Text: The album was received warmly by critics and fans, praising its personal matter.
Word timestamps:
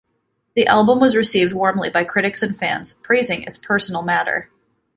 The 0.55 0.65
album 0.65 0.99
was 0.99 1.15
received 1.15 1.53
warmly 1.53 1.91
by 1.91 2.05
critics 2.05 2.41
and 2.41 2.57
fans, 2.57 2.93
praising 3.03 3.43
its 3.43 3.59
personal 3.59 4.01
matter. 4.01 4.49